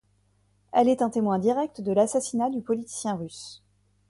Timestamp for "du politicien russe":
2.49-3.61